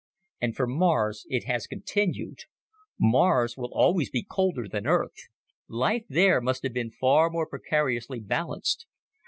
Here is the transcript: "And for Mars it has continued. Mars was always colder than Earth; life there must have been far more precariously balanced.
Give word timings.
"And 0.41 0.55
for 0.55 0.65
Mars 0.65 1.27
it 1.29 1.43
has 1.43 1.67
continued. 1.67 2.45
Mars 2.99 3.55
was 3.55 3.69
always 3.71 4.09
colder 4.31 4.67
than 4.67 4.87
Earth; 4.87 5.27
life 5.67 6.05
there 6.09 6.41
must 6.41 6.63
have 6.63 6.73
been 6.73 6.89
far 6.89 7.29
more 7.29 7.45
precariously 7.45 8.19
balanced. 8.19 8.87